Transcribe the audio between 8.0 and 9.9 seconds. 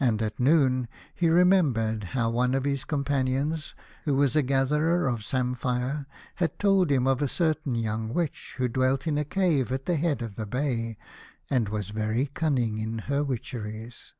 Witch who dwelt in a cave at